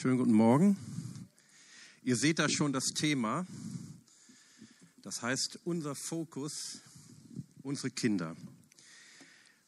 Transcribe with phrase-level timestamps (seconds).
[0.00, 0.76] Schönen guten Morgen.
[2.04, 3.44] Ihr seht da schon das Thema.
[5.02, 6.82] Das heißt, unser Fokus,
[7.62, 8.36] unsere Kinder.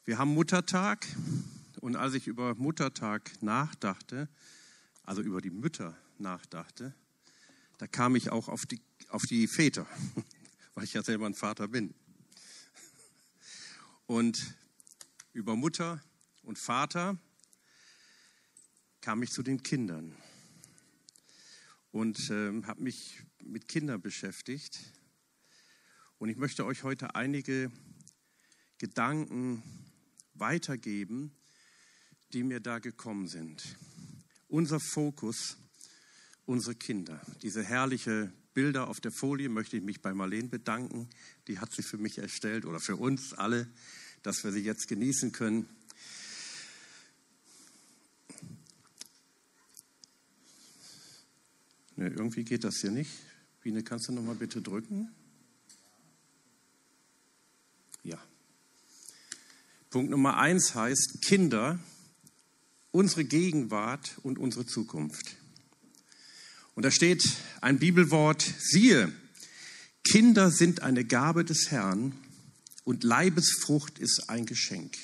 [0.04, 1.04] Wir haben Muttertag
[1.80, 4.28] und als ich über Muttertag nachdachte,
[5.02, 6.94] also über die Mütter nachdachte,
[7.78, 9.88] da kam ich auch auf die, auf die Väter,
[10.74, 11.92] weil ich ja selber ein Vater bin.
[14.06, 14.54] Und
[15.32, 16.00] über Mutter
[16.44, 17.18] und Vater
[19.00, 20.14] kam ich zu den Kindern
[21.90, 24.78] und äh, habe mich mit Kindern beschäftigt.
[26.18, 27.72] Und ich möchte euch heute einige
[28.78, 29.62] Gedanken
[30.34, 31.34] weitergeben,
[32.32, 33.76] die mir da gekommen sind.
[34.48, 35.56] Unser Fokus,
[36.44, 37.20] unsere Kinder.
[37.42, 41.08] Diese herrliche Bilder auf der Folie möchte ich mich bei Marlene bedanken.
[41.48, 43.66] Die hat sie für mich erstellt oder für uns alle,
[44.22, 45.68] dass wir sie jetzt genießen können.
[52.00, 53.10] Ne, irgendwie geht das hier nicht.
[53.60, 55.10] Biene, kannst du noch mal bitte drücken?
[58.04, 58.18] Ja.
[59.90, 61.78] Punkt Nummer eins heißt Kinder,
[62.90, 65.36] unsere Gegenwart und unsere Zukunft.
[66.74, 67.22] Und da steht
[67.60, 69.12] ein Bibelwort, siehe,
[70.02, 72.14] Kinder sind eine Gabe des Herrn
[72.84, 74.96] und Leibesfrucht ist ein Geschenk.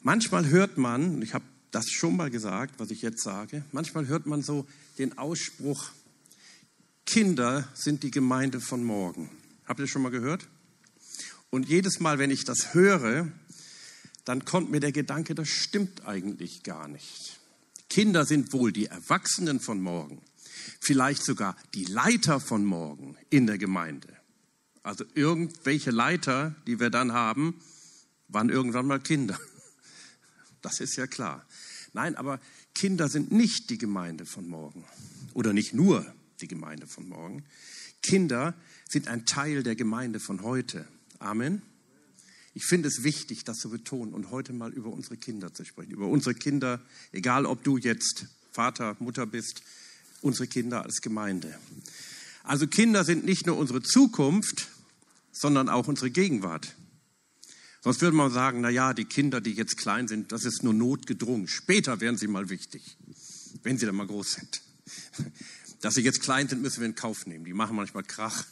[0.00, 3.64] Manchmal hört man, ich habe das schon mal gesagt, was ich jetzt sage.
[3.72, 4.66] Manchmal hört man so
[4.98, 5.90] den Ausspruch,
[7.06, 9.30] Kinder sind die Gemeinde von morgen.
[9.64, 10.48] Habt ihr das schon mal gehört?
[11.50, 13.28] Und jedes Mal, wenn ich das höre,
[14.24, 17.40] dann kommt mir der Gedanke, das stimmt eigentlich gar nicht.
[17.88, 20.22] Kinder sind wohl die Erwachsenen von morgen,
[20.80, 24.08] vielleicht sogar die Leiter von morgen in der Gemeinde.
[24.84, 27.60] Also irgendwelche Leiter, die wir dann haben,
[28.28, 29.38] waren irgendwann mal Kinder.
[30.62, 31.46] Das ist ja klar.
[31.92, 32.40] Nein, aber
[32.74, 34.84] Kinder sind nicht die Gemeinde von morgen
[35.34, 36.06] oder nicht nur
[36.40, 37.44] die Gemeinde von morgen.
[38.02, 38.54] Kinder
[38.88, 40.86] sind ein Teil der Gemeinde von heute.
[41.18, 41.62] Amen.
[42.54, 45.92] Ich finde es wichtig, das zu betonen und heute mal über unsere Kinder zu sprechen.
[45.92, 46.80] Über unsere Kinder,
[47.12, 49.62] egal ob du jetzt Vater, Mutter bist,
[50.20, 51.58] unsere Kinder als Gemeinde.
[52.42, 54.68] Also Kinder sind nicht nur unsere Zukunft,
[55.32, 56.74] sondern auch unsere Gegenwart.
[57.82, 60.74] Sonst würde man sagen, na ja, die Kinder, die jetzt klein sind, das ist nur
[60.74, 61.48] notgedrungen.
[61.48, 62.96] Später werden sie mal wichtig,
[63.62, 64.62] wenn sie dann mal groß sind.
[65.80, 67.46] Dass sie jetzt klein sind, müssen wir in Kauf nehmen.
[67.46, 68.44] Die machen manchmal Krach,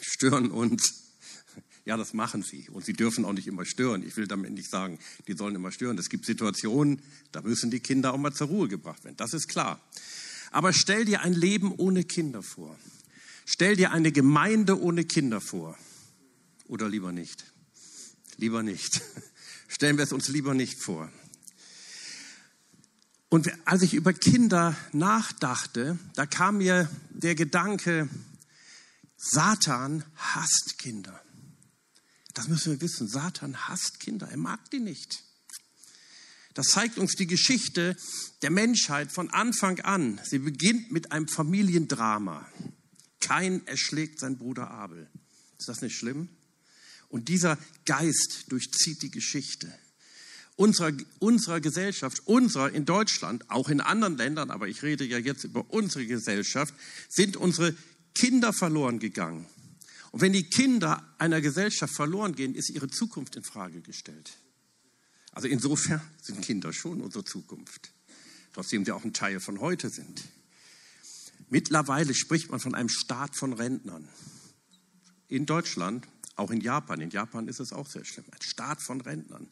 [0.00, 1.06] stören uns.
[1.84, 2.68] Ja, das machen sie.
[2.68, 4.06] Und sie dürfen auch nicht immer stören.
[4.06, 5.98] Ich will damit nicht sagen, die sollen immer stören.
[5.98, 9.16] Es gibt Situationen, da müssen die Kinder auch mal zur Ruhe gebracht werden.
[9.16, 9.80] Das ist klar.
[10.50, 12.78] Aber stell dir ein Leben ohne Kinder vor.
[13.46, 15.76] Stell dir eine Gemeinde ohne Kinder vor.
[16.66, 17.44] Oder lieber nicht.
[18.38, 19.02] Lieber nicht.
[19.68, 21.12] Stellen wir es uns lieber nicht vor.
[23.28, 28.08] Und als ich über Kinder nachdachte, da kam mir der Gedanke,
[29.16, 31.20] Satan hasst Kinder.
[32.32, 33.08] Das müssen wir wissen.
[33.08, 34.28] Satan hasst Kinder.
[34.28, 35.24] Er mag die nicht.
[36.54, 37.96] Das zeigt uns die Geschichte
[38.42, 40.20] der Menschheit von Anfang an.
[40.24, 42.48] Sie beginnt mit einem Familiendrama.
[43.20, 45.10] Kein erschlägt seinen Bruder Abel.
[45.58, 46.28] Ist das nicht schlimm?
[47.08, 49.72] Und dieser Geist durchzieht die Geschichte
[50.58, 55.44] unserer, unserer Gesellschaft, unserer in Deutschland, auch in anderen Ländern, aber ich rede ja jetzt
[55.44, 56.74] über unsere Gesellschaft,
[57.08, 57.74] sind unsere
[58.14, 59.46] Kinder verloren gegangen.
[60.10, 64.32] Und wenn die Kinder einer Gesellschaft verloren gehen, ist ihre Zukunft in Frage gestellt.
[65.32, 67.92] Also insofern sind Kinder schon unsere Zukunft,
[68.52, 70.24] trotzdem sie auch ein Teil von heute sind.
[71.50, 74.08] Mittlerweile spricht man von einem Staat von Rentnern.
[75.28, 76.06] In Deutschland
[76.38, 77.00] auch in Japan.
[77.00, 78.24] In Japan ist es auch sehr schlimm.
[78.30, 79.48] Ein Staat von Rentnern.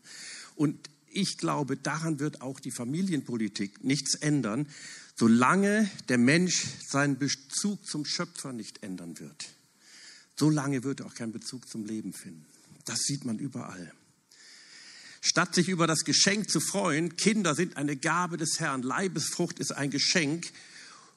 [0.55, 4.69] Und ich glaube, daran wird auch die Familienpolitik nichts ändern,
[5.17, 9.47] solange der Mensch seinen Bezug zum Schöpfer nicht ändern wird.
[10.37, 12.45] Solange wird er auch keinen Bezug zum Leben finden.
[12.85, 13.93] Das sieht man überall.
[15.23, 19.73] Statt sich über das Geschenk zu freuen, Kinder sind eine Gabe des Herrn, Leibesfrucht ist
[19.73, 20.53] ein Geschenk,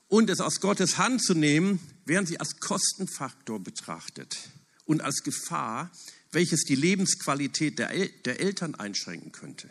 [0.08, 4.38] und es aus Gottes Hand zu nehmen, werden sie als Kostenfaktor betrachtet
[4.90, 5.92] und als Gefahr,
[6.32, 9.70] welches die Lebensqualität der, El der Eltern einschränken könnte.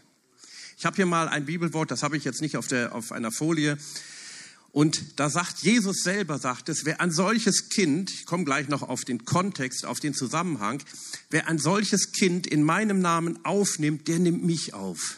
[0.77, 3.33] Ich habe hier mal ein Bibelwort, das habe ich jetzt nicht auf, der, auf einer
[3.33, 3.79] Folie.
[4.71, 8.83] Und da sagt Jesus selber, sagt es, wer ein solches Kind, ich komme gleich noch
[8.83, 10.85] auf den Kontext, auf den Zusammenhang,
[11.31, 15.17] wer ein solches Kind in meinem Namen aufnimmt, der nimmt mich auf.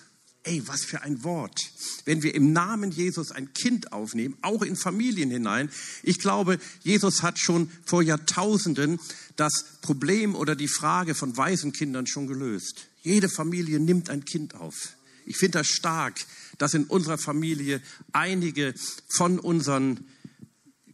[0.50, 1.70] Ey, was für ein Wort.
[2.06, 5.70] Wenn wir im Namen Jesus ein Kind aufnehmen, auch in Familien hinein.
[6.02, 8.99] Ich glaube, Jesus hat schon vor Jahrtausenden
[9.37, 12.88] das Problem oder die Frage von Waisenkindern schon gelöst.
[13.02, 14.97] Jede Familie nimmt ein Kind auf.
[15.25, 16.19] Ich finde das stark,
[16.58, 17.81] dass in unserer Familie
[18.11, 18.75] einige
[19.08, 20.05] von unseren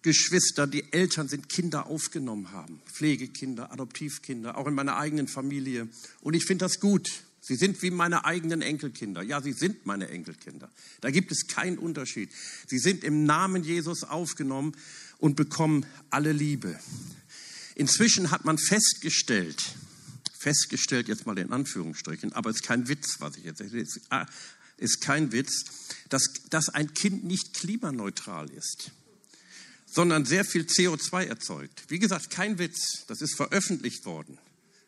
[0.03, 2.83] Geschwistern, die Eltern sind, Kinder aufgenommen haben.
[2.93, 5.89] Pflegekinder, Adoptivkinder, auch in meiner eigenen Familie.
[6.21, 7.23] Und ich finde das gut.
[7.47, 9.23] Sie sind wie meine eigenen Enkelkinder.
[9.23, 10.69] Ja, sie sind meine Enkelkinder.
[11.01, 12.29] Da gibt es keinen Unterschied.
[12.67, 14.73] Sie sind im Namen Jesus aufgenommen
[15.19, 16.77] und bekommen alle Liebe.
[17.77, 19.63] Inzwischen hat man festgestellt,
[20.37, 24.27] festgestellt jetzt mal in Anführungsstrichen, aber es ist kein Witz, was ich jetzt ist, ah,
[24.77, 25.67] ist kein Witz,
[26.09, 28.91] dass, dass ein Kind nicht klimaneutral ist,
[29.87, 31.85] sondern sehr viel CO2 erzeugt.
[31.91, 34.37] Wie gesagt, kein Witz, das ist veröffentlicht worden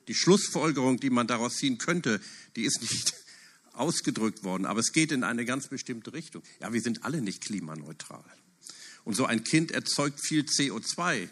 [0.08, 2.20] die Schlussfolgerung, die man daraus ziehen könnte,
[2.56, 3.14] die ist nicht
[3.74, 6.42] ausgedrückt worden, aber es geht in eine ganz bestimmte Richtung.
[6.60, 8.24] Ja, wir sind alle nicht klimaneutral.
[9.04, 11.28] Und so ein Kind erzeugt viel CO2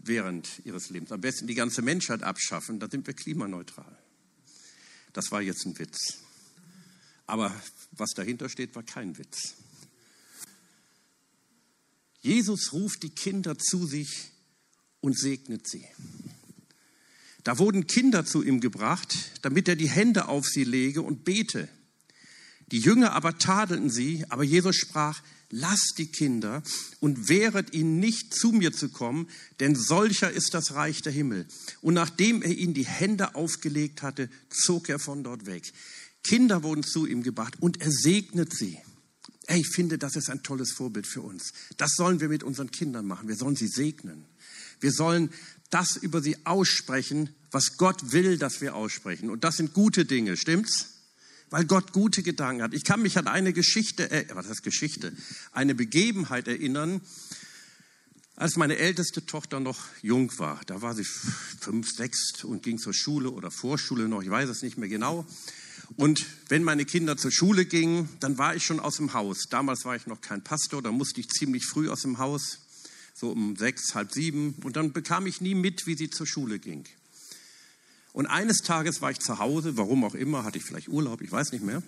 [0.00, 1.12] während ihres Lebens.
[1.12, 3.96] Am besten die ganze Menschheit abschaffen, dann sind wir klimaneutral.
[5.12, 6.18] Das war jetzt ein Witz.
[7.26, 7.54] Aber
[7.92, 9.54] was dahinter steht, war kein Witz.
[12.20, 14.30] Jesus ruft die Kinder zu sich
[15.00, 15.86] und segnet sie.
[17.48, 21.66] Da wurden Kinder zu ihm gebracht, damit er die Hände auf sie lege und bete.
[22.70, 26.62] Die Jünger aber tadelten sie, aber Jesus sprach, lasst die Kinder
[27.00, 29.30] und wehret ihnen nicht zu mir zu kommen,
[29.60, 31.46] denn solcher ist das Reich der Himmel.
[31.80, 35.72] Und nachdem er ihnen die Hände aufgelegt hatte, zog er von dort weg.
[36.22, 38.76] Kinder wurden zu ihm gebracht und er segnet sie.
[39.46, 41.54] Ey, ich finde, das ist ein tolles Vorbild für uns.
[41.78, 43.26] Das sollen wir mit unseren Kindern machen.
[43.26, 44.26] Wir sollen sie segnen.
[44.80, 45.30] Wir sollen
[45.70, 49.30] das über sie aussprechen, was Gott will, dass wir aussprechen.
[49.30, 50.94] Und das sind gute Dinge, stimmt's?
[51.50, 52.74] Weil Gott gute Gedanken hat.
[52.74, 55.14] Ich kann mich an eine Geschichte, äh, was heißt Geschichte?
[55.52, 57.00] Eine Begebenheit erinnern,
[58.36, 60.60] als meine älteste Tochter noch jung war.
[60.66, 64.62] Da war sie fünf, sechs und ging zur Schule oder Vorschule noch, ich weiß es
[64.62, 65.26] nicht mehr genau.
[65.96, 69.46] Und wenn meine Kinder zur Schule gingen, dann war ich schon aus dem Haus.
[69.48, 72.58] Damals war ich noch kein Pastor, da musste ich ziemlich früh aus dem Haus
[73.18, 74.54] so um sechs, halb sieben.
[74.62, 76.84] Und dann bekam ich nie mit, wie sie zur Schule ging.
[78.18, 81.30] Und eines Tages war ich zu Hause, warum auch immer, hatte ich vielleicht Urlaub, ich
[81.30, 81.84] weiß nicht mehr.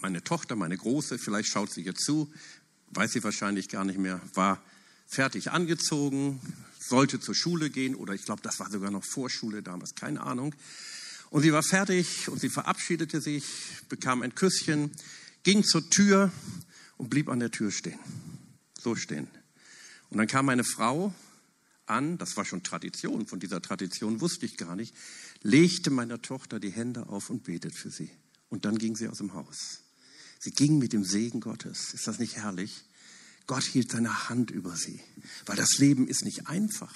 [0.00, 2.32] Meine Tochter, meine Große, vielleicht schaut sie jetzt zu,
[2.92, 4.62] weiß sie wahrscheinlich gar nicht mehr, war
[5.06, 6.40] fertig angezogen,
[6.80, 10.54] sollte zur Schule gehen oder ich glaube, das war sogar noch Vorschule damals, keine Ahnung.
[11.28, 13.44] Und sie war fertig und sie verabschiedete sich,
[13.90, 14.90] bekam ein Küsschen,
[15.42, 16.32] ging zur Tür
[16.96, 17.98] und blieb an der Tür stehen.
[18.80, 19.28] So stehen.
[20.08, 21.12] Und dann kam meine Frau
[21.86, 24.94] an, das war schon Tradition, von dieser Tradition wusste ich gar nicht,
[25.42, 28.10] legte meiner Tochter die Hände auf und betet für sie.
[28.48, 29.80] Und dann ging sie aus dem Haus.
[30.38, 31.94] Sie ging mit dem Segen Gottes.
[31.94, 32.84] Ist das nicht herrlich?
[33.46, 35.00] Gott hielt seine Hand über sie,
[35.46, 36.94] weil das Leben ist nicht einfach.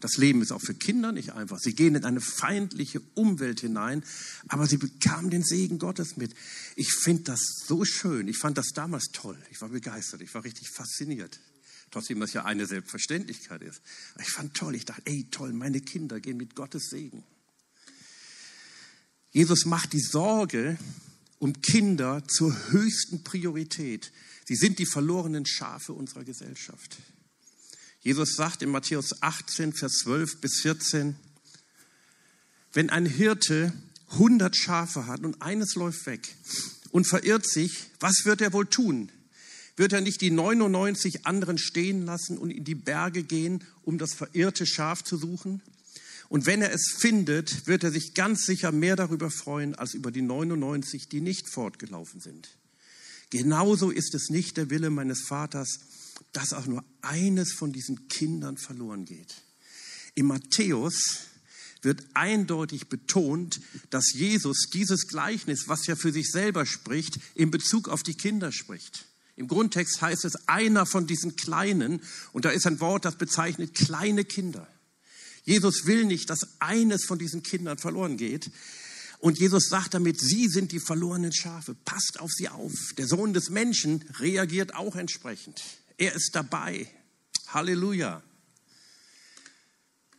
[0.00, 1.58] Das Leben ist auch für Kinder nicht einfach.
[1.58, 4.04] Sie gehen in eine feindliche Umwelt hinein,
[4.46, 6.34] aber sie bekamen den Segen Gottes mit.
[6.76, 8.28] Ich finde das so schön.
[8.28, 9.36] Ich fand das damals toll.
[9.50, 10.20] Ich war begeistert.
[10.20, 11.40] Ich war richtig fasziniert.
[11.90, 13.80] Trotzdem, das ja eine Selbstverständlichkeit ist.
[14.20, 17.24] Ich fand toll, ich dachte, ey, toll, meine Kinder gehen mit Gottes Segen.
[19.30, 20.78] Jesus macht die Sorge
[21.38, 24.12] um Kinder zur höchsten Priorität.
[24.44, 26.96] Sie sind die verlorenen Schafe unserer Gesellschaft.
[28.00, 31.16] Jesus sagt in Matthäus 18, Vers 12 bis 14,
[32.72, 33.72] wenn ein Hirte
[34.12, 36.36] 100 Schafe hat und eines läuft weg
[36.90, 39.10] und verirrt sich, was wird er wohl tun?
[39.78, 44.12] Wird er nicht die 99 anderen stehen lassen und in die Berge gehen, um das
[44.12, 45.62] verirrte Schaf zu suchen?
[46.28, 50.10] Und wenn er es findet, wird er sich ganz sicher mehr darüber freuen als über
[50.10, 52.48] die 99, die nicht fortgelaufen sind.
[53.30, 55.78] Genauso ist es nicht der Wille meines Vaters,
[56.32, 59.42] dass auch nur eines von diesen Kindern verloren geht.
[60.16, 61.20] In Matthäus
[61.82, 67.88] wird eindeutig betont, dass Jesus dieses Gleichnis, was ja für sich selber spricht, in Bezug
[67.88, 69.07] auf die Kinder spricht.
[69.38, 72.02] Im Grundtext heißt es einer von diesen Kleinen
[72.32, 74.66] und da ist ein Wort, das bezeichnet kleine Kinder.
[75.44, 78.50] Jesus will nicht, dass eines von diesen Kindern verloren geht.
[79.20, 81.76] Und Jesus sagt damit, sie sind die verlorenen Schafe.
[81.84, 82.72] Passt auf sie auf.
[82.96, 85.62] Der Sohn des Menschen reagiert auch entsprechend.
[85.98, 86.88] Er ist dabei.
[87.46, 88.24] Halleluja.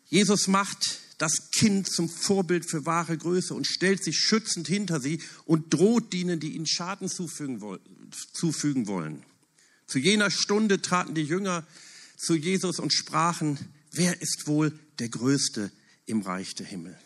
[0.06, 5.22] Jesus macht das Kind zum Vorbild für wahre Größe und stellt sich schützend hinter sie
[5.46, 7.62] und droht denen, die ihnen Schaden zufügen
[8.88, 9.24] wollen.
[9.86, 11.68] Zu jener Stunde traten die Jünger
[12.18, 13.60] zu Jesus und sprachen,
[13.92, 15.72] wer ist wohl der Größte
[16.06, 16.98] im Reich der Himmel?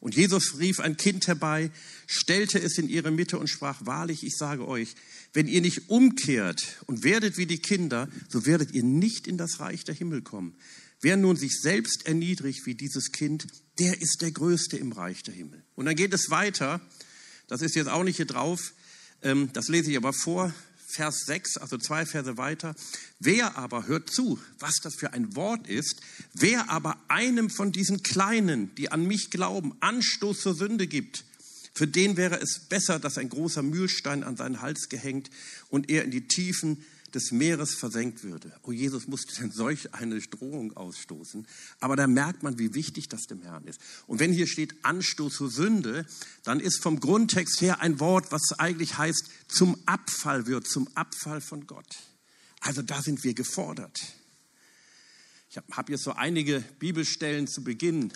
[0.00, 1.70] Und Jesus rief ein Kind herbei,
[2.06, 4.94] stellte es in ihre Mitte und sprach, wahrlich, ich sage euch,
[5.32, 9.60] wenn ihr nicht umkehrt und werdet wie die Kinder, so werdet ihr nicht in das
[9.60, 10.54] Reich der Himmel kommen.
[11.00, 13.46] Wer nun sich selbst erniedrigt wie dieses Kind,
[13.78, 15.62] der ist der Größte im Reich der Himmel.
[15.74, 16.80] Und dann geht es weiter,
[17.46, 18.72] das ist jetzt auch nicht hier drauf,
[19.20, 20.54] Ähm, das lese ich aber vor.
[20.90, 22.74] Vers 6, also zwei Verse weiter.
[23.18, 26.00] Wer aber, hört zu, was das für ein Wort ist,
[26.32, 31.24] wer aber einem von diesen Kleinen, die an mich glauben, Anstoß zur Sünde gibt,
[31.74, 35.30] für den wäre es besser, dass ein großer Mühlstein an seinen Hals gehängt
[35.68, 36.84] und er in die Tiefen
[37.14, 38.52] des Meeres versenkt würde.
[38.62, 41.46] Oh, Jesus musste denn solch eine Drohung ausstoßen.
[41.80, 43.80] Aber da merkt man, wie wichtig das dem Herrn ist.
[44.06, 46.06] Und wenn hier steht Anstoß zur Sünde,
[46.44, 51.40] dann ist vom Grundtext her ein Wort, was eigentlich heißt, zum Abfall wird, zum Abfall
[51.40, 51.96] von Gott.
[52.60, 53.98] Also da sind wir gefordert.
[55.50, 58.12] Ich habe hab jetzt so einige Bibelstellen zu Beginn.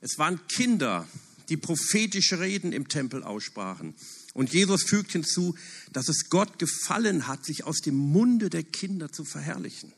[0.00, 1.08] Es waren Kinder,
[1.48, 3.94] die prophetische Reden im Tempel aussprachen.
[4.34, 5.54] Und Jesus fügt hinzu,
[5.92, 9.92] dass es Gott gefallen hat, sich aus dem Munde der Kinder zu verherrlichen.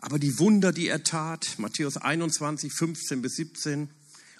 [0.00, 3.88] Aber die Wunder, die er tat, Matthäus 21, 15 bis 17,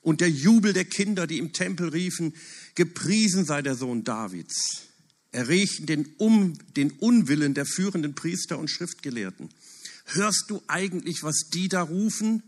[0.02, 2.34] und der Jubel der Kinder, die im Tempel riefen,
[2.74, 4.82] gepriesen sei der Sohn Davids,
[5.30, 9.48] erregten den, um, den Unwillen der führenden Priester und Schriftgelehrten.
[10.06, 12.42] Hörst du eigentlich, was die da rufen?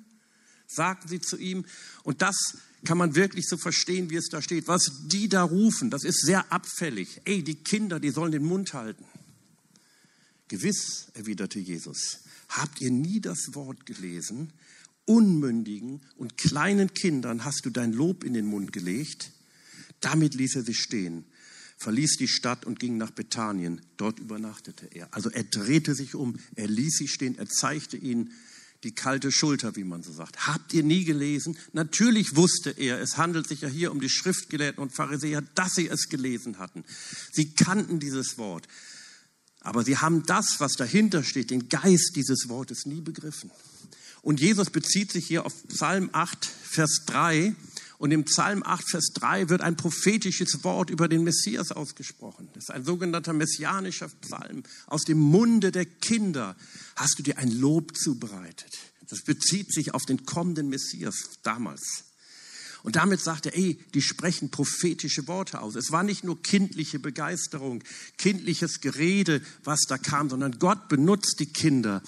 [0.66, 1.64] sagten sie zu ihm.
[2.02, 2.34] Und das
[2.84, 4.68] kann man wirklich so verstehen, wie es da steht.
[4.68, 7.20] Was die da rufen, das ist sehr abfällig.
[7.24, 9.04] Ey, die Kinder, die sollen den Mund halten.
[10.48, 14.52] Gewiss, erwiderte Jesus, habt ihr nie das Wort gelesen?
[15.06, 19.32] Unmündigen und kleinen Kindern hast du dein Lob in den Mund gelegt.
[20.00, 21.24] Damit ließ er sie stehen,
[21.78, 23.80] verließ die Stadt und ging nach Bethanien.
[23.96, 25.08] Dort übernachtete er.
[25.12, 28.32] Also er drehte sich um, er ließ sie stehen, er zeigte ihnen,
[28.84, 30.46] die kalte Schulter, wie man so sagt.
[30.46, 31.56] Habt ihr nie gelesen?
[31.72, 35.88] Natürlich wusste er, es handelt sich ja hier um die Schriftgelehrten und Pharisäer, dass sie
[35.88, 36.84] es gelesen hatten.
[37.32, 38.68] Sie kannten dieses Wort.
[39.60, 43.50] Aber sie haben das, was dahinter steht, den Geist dieses Wortes nie begriffen.
[44.20, 47.54] Und Jesus bezieht sich hier auf Psalm 8, Vers 3.
[47.98, 52.48] Und im Psalm 8, Vers 3 wird ein prophetisches Wort über den Messias ausgesprochen.
[52.54, 54.64] Das ist ein sogenannter messianischer Psalm.
[54.86, 56.56] Aus dem Munde der Kinder
[56.96, 58.78] hast du dir ein Lob zubereitet.
[59.08, 62.04] Das bezieht sich auf den kommenden Messias damals.
[62.82, 65.74] Und damit sagt er, ey, die sprechen prophetische Worte aus.
[65.74, 67.82] Es war nicht nur kindliche Begeisterung,
[68.18, 72.02] kindliches Gerede, was da kam, sondern Gott benutzt die Kinder,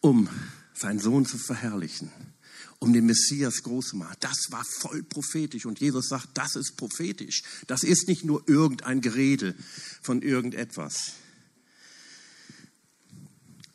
[0.00, 0.28] um
[0.74, 2.10] seinen Sohn zu verherrlichen
[2.80, 4.16] um den Messias groß zu machen.
[4.20, 5.66] Das war voll prophetisch.
[5.66, 7.42] Und Jesus sagt, das ist prophetisch.
[7.66, 9.54] Das ist nicht nur irgendein Gerede
[10.02, 11.12] von irgendetwas.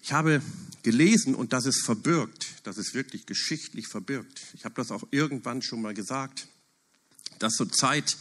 [0.01, 0.41] Ich habe
[0.83, 4.41] gelesen und das ist verbirgt, das ist wirklich geschichtlich verbirgt.
[4.53, 6.47] Ich habe das auch irgendwann schon mal gesagt,
[7.39, 8.17] dass zur Zeit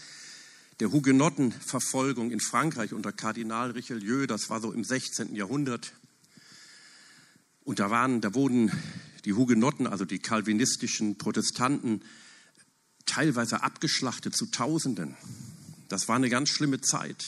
[0.78, 5.34] der Hugenottenverfolgung in Frankreich unter Kardinal Richelieu, das war so im 16.
[5.34, 5.92] Jahrhundert,
[7.64, 8.72] und da, waren, da wurden
[9.25, 12.02] die Hugenotten, also die kalvinistischen Protestanten,
[13.07, 15.17] teilweise abgeschlachtet zu Tausenden.
[15.88, 17.25] Das war eine ganz schlimme Zeit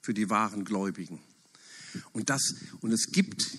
[0.00, 1.20] für die wahren Gläubigen.
[2.12, 3.58] Und, das, und es gibt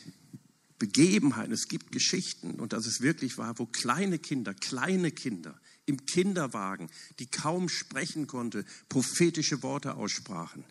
[0.80, 6.06] Begebenheiten, es gibt Geschichten, und das ist wirklich wahr, wo kleine Kinder, kleine Kinder im
[6.06, 6.90] Kinderwagen,
[7.20, 10.66] die kaum sprechen konnte, prophetische Worte aussprachen.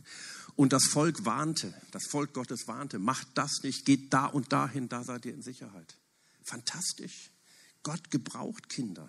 [0.55, 4.89] Und das Volk warnte, das Volk Gottes warnte, macht das nicht, geht da und dahin,
[4.89, 5.97] da seid ihr in Sicherheit.
[6.45, 7.31] Fantastisch.
[7.83, 9.09] Gott gebraucht Kinder.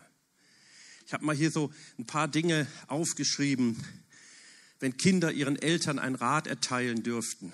[1.06, 3.84] Ich habe mal hier so ein paar Dinge aufgeschrieben,
[4.80, 7.54] wenn Kinder ihren Eltern einen Rat erteilen dürften,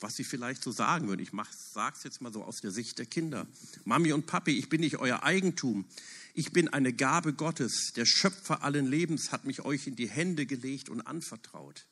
[0.00, 1.20] was sie vielleicht so sagen würden.
[1.20, 1.32] Ich
[1.72, 3.46] sage es jetzt mal so aus der Sicht der Kinder.
[3.84, 5.84] Mami und Papi, ich bin nicht euer Eigentum.
[6.32, 7.92] Ich bin eine Gabe Gottes.
[7.96, 11.86] Der Schöpfer allen Lebens hat mich euch in die Hände gelegt und anvertraut.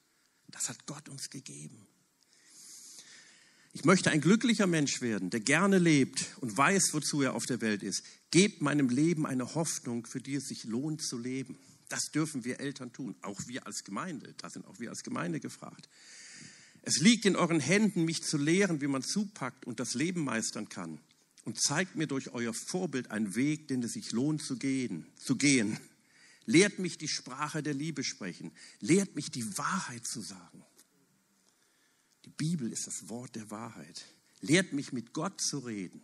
[0.49, 1.87] Das hat Gott uns gegeben.
[3.75, 7.63] Ich möchte ein glücklicher Mensch werden, der gerne lebt und weiß, wozu er auf der
[7.63, 8.05] Welt ist.
[8.31, 11.59] Gebt meinem Leben eine Hoffnung, für die es sich lohnt zu leben.
[11.89, 14.35] Das dürfen wir Eltern tun, auch wir als Gemeinde.
[14.39, 15.89] Da sind auch wir als Gemeinde gefragt.
[16.83, 20.69] Es liegt in euren Händen, mich zu lehren, wie man zupackt und das Leben meistern
[20.69, 21.01] kann.
[21.45, 25.07] Und zeigt mir durch euer Vorbild einen Weg, den es sich lohnt zu gehen.
[25.17, 25.79] Zu gehen.
[26.45, 28.53] Lehrt mich die Sprache der Liebe sprechen.
[28.81, 30.63] Lehrt mich die Wahrheit zu sagen.
[32.25, 34.07] Die Bibel ist das Wort der Wahrheit.
[34.41, 36.03] Lehrt mich mit Gott zu reden.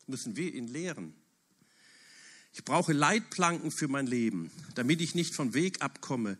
[0.00, 1.14] Das müssen wir ihn lehren.
[2.52, 6.36] Ich brauche Leitplanken für mein Leben, damit ich nicht vom Weg abkomme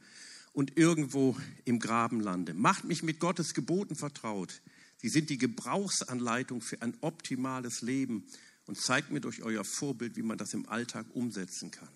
[0.53, 2.55] und irgendwo im Graben lande.
[2.55, 4.61] Macht mich mit Gottes Geboten vertraut.
[4.97, 8.27] Sie sind die Gebrauchsanleitung für ein optimales Leben
[8.67, 11.89] und zeigt mir durch euer Vorbild, wie man das im Alltag umsetzen kann.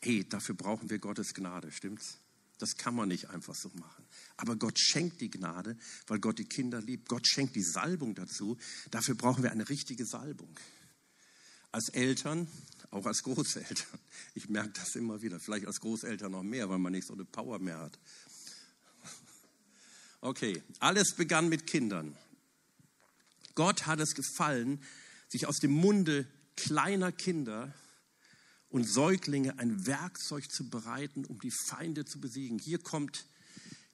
[0.00, 2.18] Hey, dafür brauchen wir Gottes Gnade, stimmt's?
[2.62, 4.04] Das kann man nicht einfach so machen.
[4.36, 5.76] Aber Gott schenkt die Gnade,
[6.06, 7.08] weil Gott die Kinder liebt.
[7.08, 8.56] Gott schenkt die Salbung dazu.
[8.92, 10.56] Dafür brauchen wir eine richtige Salbung.
[11.72, 12.46] Als Eltern,
[12.92, 13.98] auch als Großeltern.
[14.36, 15.40] Ich merke das immer wieder.
[15.40, 17.98] Vielleicht als Großeltern noch mehr, weil man nicht so eine Power mehr hat.
[20.20, 22.16] Okay, alles begann mit Kindern.
[23.56, 24.80] Gott hat es gefallen,
[25.26, 27.74] sich aus dem Munde kleiner Kinder
[28.72, 32.58] und Säuglinge ein Werkzeug zu bereiten, um die Feinde zu besiegen.
[32.58, 33.26] Hier kommt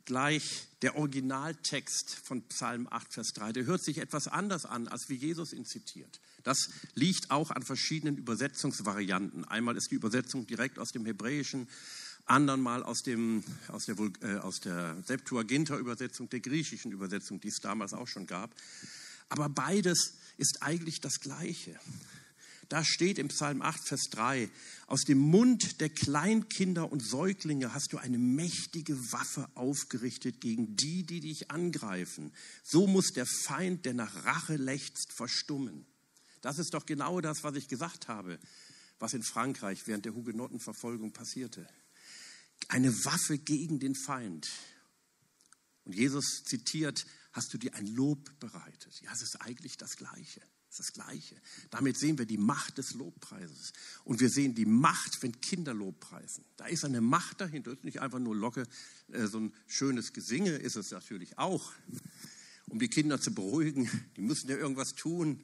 [0.04, 3.52] gleich der Originaltext von Psalm 8, Vers 3.
[3.52, 6.20] Der hört sich etwas anders an, als wie Jesus ihn zitiert.
[6.44, 9.44] Das liegt auch an verschiedenen Übersetzungsvarianten.
[9.44, 11.68] Einmal ist die Übersetzung direkt aus dem Hebräischen,
[12.24, 17.58] andern mal aus, dem, aus der, äh, aus der Septuaginta-Übersetzung, der griechischen Übersetzung, die es
[17.60, 18.54] damals auch schon gab.
[19.28, 21.78] Aber beides ist eigentlich das Gleiche.
[22.68, 24.50] Da steht im Psalm 8, Vers 3,
[24.86, 31.04] aus dem Mund der Kleinkinder und Säuglinge hast du eine mächtige Waffe aufgerichtet gegen die,
[31.04, 32.32] die dich angreifen.
[32.62, 35.86] So muss der Feind, der nach Rache lechzt, verstummen.
[36.42, 38.38] Das ist doch genau das, was ich gesagt habe,
[38.98, 41.66] was in Frankreich während der Hugenottenverfolgung passierte.
[42.68, 44.46] Eine Waffe gegen den Feind.
[45.84, 49.00] Und Jesus zitiert, hast du dir ein Lob bereitet.
[49.00, 50.42] Ja, es ist eigentlich das Gleiche.
[50.70, 51.36] Es ist das Gleiche.
[51.70, 53.72] Damit sehen wir die Macht des Lobpreises.
[54.04, 56.44] Und wir sehen die Macht, wenn Kinder Lobpreisen.
[56.56, 57.70] Da ist eine Macht dahinter.
[57.70, 58.64] Das ist nicht einfach nur Locke,
[59.12, 61.72] äh, so ein schönes Gesinge ist es natürlich auch,
[62.68, 63.90] um die Kinder zu beruhigen.
[64.16, 65.42] Die müssen ja irgendwas tun.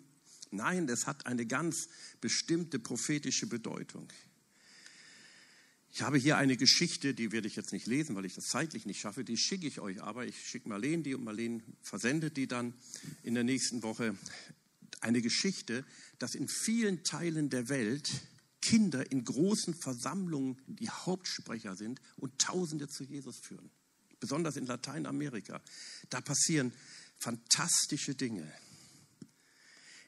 [0.50, 1.88] Nein, das hat eine ganz
[2.21, 4.09] bestimmte prophetische Bedeutung.
[5.90, 8.85] Ich habe hier eine Geschichte, die werde ich jetzt nicht lesen, weil ich das zeitlich
[8.85, 9.25] nicht schaffe.
[9.25, 10.26] Die schicke ich euch aber.
[10.26, 12.75] Ich schicke Marlene die und Marlene versendet die dann
[13.23, 14.16] in der nächsten Woche.
[15.04, 15.84] Eine Geschichte,
[16.18, 18.11] dass in vielen Teilen der Welt
[18.62, 23.70] Kinder in großen Versammlungen die Hauptsprecher sind und Tausende zu Jesus führen.
[24.18, 25.61] Besonders in Lateinamerika.
[26.08, 26.73] Da passieren
[27.18, 28.50] fantastische Dinge.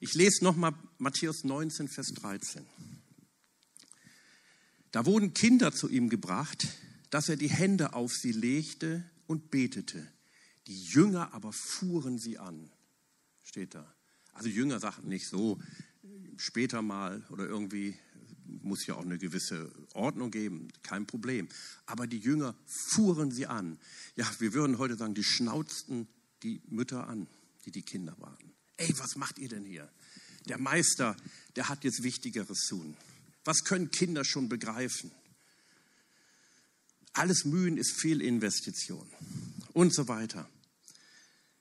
[0.01, 2.65] Ich lese nochmal Matthäus 19, Vers 13.
[4.93, 6.69] Da wurden Kinder zu ihm gebracht,
[7.11, 10.11] dass er die Hände auf sie legte und betete.
[10.69, 12.71] Die Jünger aber fuhren sie an,
[13.43, 13.96] steht da.
[14.37, 15.61] Also Jünger sagten nicht so,
[16.37, 17.97] später mal oder irgendwie
[18.63, 21.49] muss ja auch eine gewisse Ordnung geben, kein Problem.
[21.87, 23.79] Aber die Jünger fuhren sie an.
[24.15, 26.07] Ja, wir würden heute sagen, die schnauzten
[26.43, 27.27] die Mütter an,
[27.65, 29.89] die die Kinder waren ey, was macht ihr denn hier?
[30.49, 31.17] Der Meister,
[31.57, 32.97] der hat jetzt Wichtigeres zu tun.
[33.45, 35.11] Was können Kinder schon begreifen?
[37.13, 39.07] Alles Mühen ist Fehlinvestition
[39.73, 40.49] und so weiter.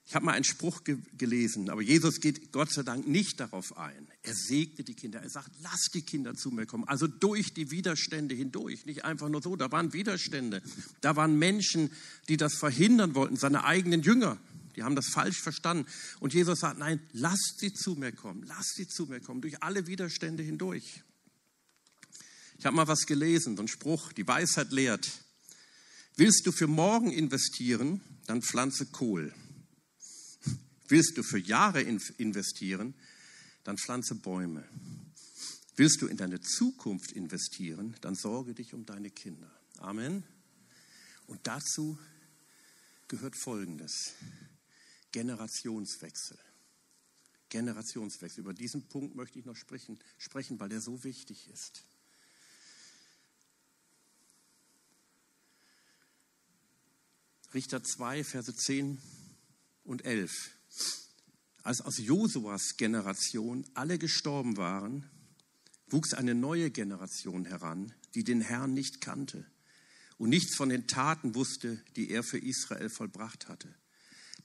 [0.08, 3.76] Ich habe mal einen Spruch ge gelesen, aber Jesus geht Gott sei Dank nicht darauf
[3.78, 4.08] ein.
[4.22, 5.22] Er segte die Kinder.
[5.22, 6.84] Er sagt, lass die Kinder zu mir kommen.
[6.88, 8.86] Also durch die Widerstände hindurch.
[8.86, 9.56] Nicht einfach nur so.
[9.56, 10.62] Da waren Widerstände.
[11.02, 11.91] Da waren Menschen,
[12.30, 14.38] die das verhindern wollten, seine eigenen Jünger.
[14.76, 15.89] Die haben das falsch verstanden.
[16.20, 19.63] Und Jesus sagt, nein, lasst sie zu mir kommen, lasst sie zu mir kommen, durch
[19.63, 21.04] alle Widerstände hindurch.
[22.60, 25.10] Ich habe mal was gelesen, so ein Spruch, die Weisheit lehrt,
[26.15, 29.34] willst du für morgen investieren, dann pflanze Kohl.
[30.88, 32.93] Willst du für Jahre investieren,
[33.63, 34.67] dann pflanze Bäume.
[35.76, 39.52] Willst du in deine Zukunft investieren, dann sorge dich um deine Kinder.
[39.80, 40.24] Amen.
[41.28, 41.98] Und dazu
[43.08, 44.13] gehört Folgendes.
[45.12, 46.38] Generationswechsel.
[47.50, 48.41] Generationswechsel.
[48.41, 51.84] Über diesen Punkt möchte ich noch sprechen, sprechen, weil der so wichtig ist.
[57.54, 59.02] Richter 2, Verse 10
[59.86, 60.55] und 11.
[61.64, 65.10] Als aus Josuas Generation alle gestorben waren,
[65.88, 69.46] wuchs eine neue Generation heran, die den Herrn nicht kannte
[70.18, 73.74] und nichts von den Taten wusste, die er für Israel vollbracht hatte.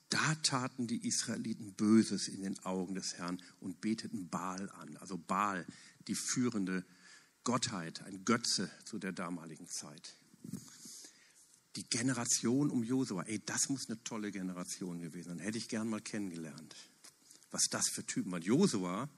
[0.09, 4.97] Da taten die Israeliten Böses in den Augen des Herrn und beteten Baal an.
[4.97, 5.65] Also Baal,
[6.09, 6.85] die führende
[7.45, 10.17] Gottheit, ein Götze zu der damaligen Zeit.
[11.77, 15.39] Die Generation um Josua, ey, das muss eine tolle Generation gewesen sein.
[15.39, 16.75] Hätte ich gern mal kennengelernt.
[17.51, 18.43] Was das für Typen waren.
[18.43, 19.09] Josua,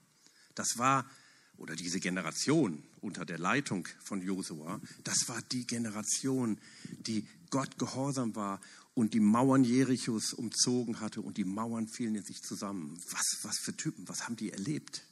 [0.55, 1.09] das war,
[1.57, 6.59] oder diese Generation unter der Leitung von Josua, das war die Generation,
[6.99, 8.61] die Gott gehorsam war
[8.93, 12.99] und die Mauern Jerichos umzogen hatte und die Mauern fielen in sich zusammen.
[13.09, 15.03] Was, was für Typen, was haben die erlebt?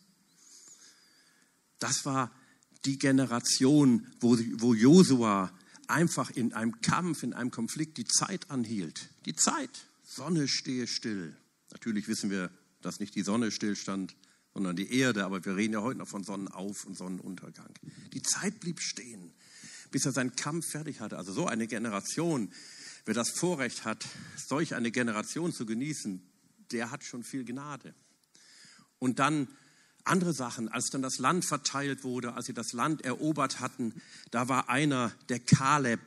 [1.80, 2.32] Das war
[2.86, 5.52] die Generation, wo, wo Josua
[5.92, 9.10] einfach in einem Kampf, in einem Konflikt die Zeit anhielt.
[9.26, 9.88] Die Zeit.
[10.04, 11.36] Sonne stehe still.
[11.72, 12.50] Natürlich wissen wir,
[12.82, 14.16] dass nicht die Sonne stillstand,
[14.54, 17.74] sondern die Erde, aber wir reden ja heute noch von Sonnenauf- und Sonnenuntergang.
[18.14, 19.32] Die Zeit blieb stehen,
[19.92, 21.18] bis er seinen Kampf fertig hatte.
[21.18, 22.52] Also so eine Generation,
[23.06, 26.22] Wer das Vorrecht hat, solch eine Generation zu genießen,
[26.72, 27.96] der hat schon viel Gnade.
[29.00, 29.48] Und dann
[30.06, 33.94] andere Sachen, als dann das Land verteilt wurde, als sie das Land erobert hatten,
[34.32, 36.00] da war einer, der Kaleb,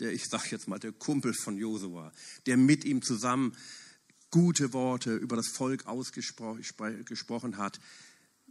[0.00, 2.12] der, ich sage jetzt mal, der Kumpel von Josua,
[2.46, 3.56] der mit ihm zusammen
[4.30, 7.80] gute Worte über das Volk ausgesprochen hat.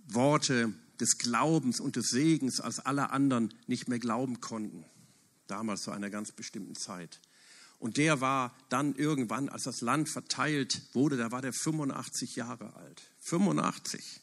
[0.08, 4.86] Worte des Glaubens und des Segens, als alle anderen nicht mehr glauben konnten.
[5.48, 7.20] Damals zu einer ganz bestimmten Zeit.
[7.80, 12.74] Und der war dann irgendwann, als das Land verteilt wurde, da war der 85 Jahre
[12.76, 13.02] alt.
[13.20, 14.22] 85.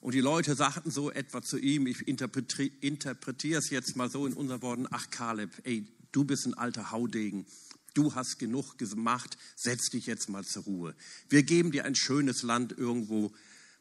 [0.00, 4.32] Und die Leute sagten so etwa zu ihm, ich interpretiere es jetzt mal so in
[4.32, 7.46] unseren Worten, ach Kaleb, ey, du bist ein alter Haudegen,
[7.94, 10.94] du hast genug gemacht, setz dich jetzt mal zur Ruhe.
[11.28, 13.32] Wir geben dir ein schönes Land irgendwo,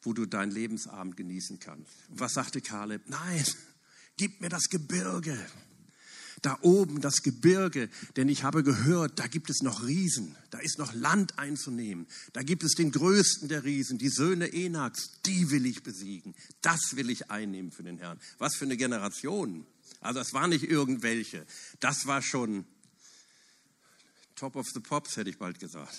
[0.01, 1.91] wo du deinen Lebensabend genießen kannst.
[2.09, 3.03] Und was sagte Kaleb?
[3.07, 3.45] Nein,
[4.17, 5.37] gib mir das Gebirge
[6.41, 10.77] da oben das Gebirge, denn ich habe gehört, da gibt es noch Riesen, da ist
[10.77, 15.65] noch Land einzunehmen, da gibt es den größten der Riesen, die Söhne Enaks, die will
[15.65, 18.19] ich besiegen, das will ich einnehmen für den Herrn.
[18.37, 19.65] Was für eine Generation.
[20.01, 21.45] Also das war nicht irgendwelche,
[21.79, 22.65] das war schon
[24.35, 25.97] Top of the Pops, hätte ich bald gesagt.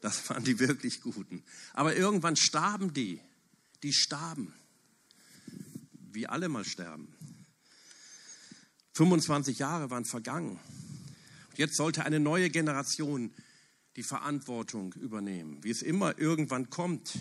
[0.00, 1.44] Das waren die wirklich Guten.
[1.74, 3.20] Aber irgendwann starben die,
[3.82, 4.52] die starben,
[6.12, 7.08] wie alle mal sterben.
[8.98, 10.58] 25 Jahre waren vergangen.
[11.54, 13.32] Jetzt sollte eine neue Generation
[13.94, 17.20] die Verantwortung übernehmen, wie es immer irgendwann kommt.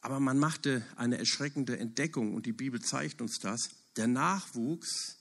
[0.00, 3.68] Aber man machte eine erschreckende Entdeckung und die Bibel zeigt uns das.
[3.94, 5.18] Der Nachwuchs,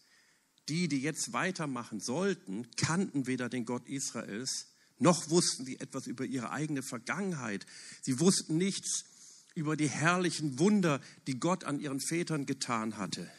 [0.70, 6.26] die, die jetzt weitermachen sollten, kannten weder den Gott Israels, noch wussten sie etwas über
[6.26, 7.68] ihre eigene Vergangenheit.
[8.02, 9.06] Sie wussten nichts
[9.54, 13.30] über die herrlichen Wunder, die Gott an ihren Vätern getan hatte.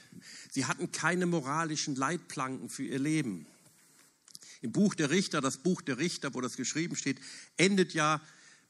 [0.50, 3.46] Sie hatten keine moralischen Leitplanken für ihr Leben.
[4.60, 7.20] Im Buch der Richter, das Buch der Richter, wo das geschrieben steht,
[7.56, 8.20] endet ja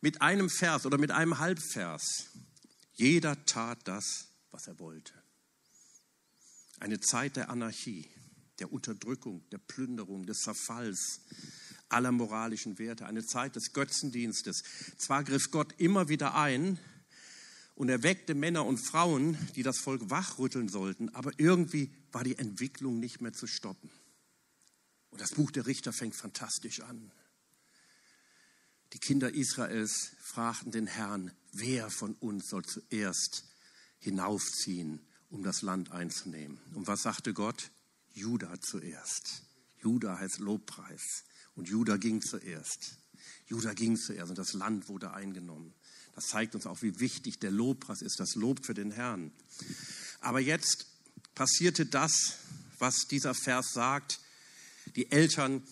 [0.01, 2.31] mit einem Vers oder mit einem Halbvers.
[2.95, 5.13] Jeder tat das, was er wollte.
[6.81, 8.09] Eine Zeit der Anarchie,
[8.59, 11.21] der Unterdrückung, der Plünderung, des Zerfalls
[11.89, 14.63] aller moralischen Werte, eine Zeit des Götzendienstes.
[14.99, 16.79] Zwar griff Gott immer wieder ein,
[17.75, 22.39] und er weckte Männer und Frauen, die das Volk wachrütteln sollten, aber irgendwie war die
[22.39, 23.91] Entwicklung nicht mehr zu stoppen.
[25.11, 27.13] Und das Buch der Richter fängt fantastisch an.
[28.93, 33.45] Die Kinder Israels fragten den Herrn, wer von uns soll zuerst
[33.99, 36.61] hinaufziehen, um das Land einzunehmen.
[36.75, 37.73] Und was sagte Gott?
[38.13, 39.43] Juda zuerst.
[39.83, 41.25] Juda heißt Lobpreis.
[41.57, 42.99] Und Juda ging zuerst.
[43.47, 45.75] Juda ging zuerst und das Land wurde eingenommen.
[46.15, 49.33] Das zeigt uns auch, wie wichtig der Lobpreis ist, das Lob für den Herrn.
[50.21, 50.87] Aber jetzt
[51.35, 52.39] passierte das,
[52.79, 54.21] was dieser Vers sagt.
[54.97, 55.63] Die Eltern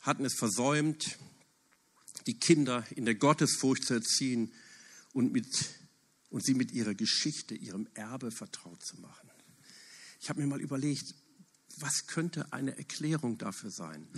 [0.00, 1.18] hatten es versäumt,
[2.26, 4.52] die Kinder in der Gottesfurcht zu erziehen
[5.12, 5.46] und, mit,
[6.30, 9.30] und sie mit ihrer Geschichte, ihrem Erbe vertraut zu machen.
[10.20, 11.14] Ich habe mir mal überlegt,
[11.78, 14.08] was könnte eine Erklärung dafür sein?